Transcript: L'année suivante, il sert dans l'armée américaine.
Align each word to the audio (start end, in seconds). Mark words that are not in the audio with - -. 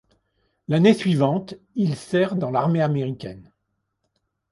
L'année 0.67 0.95
suivante, 0.95 1.53
il 1.75 1.95
sert 1.95 2.35
dans 2.35 2.49
l'armée 2.49 2.81
américaine. 2.81 3.51